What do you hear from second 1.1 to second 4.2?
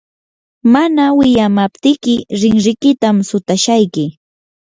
wiyamaptiyki rinrikitam sutashayki.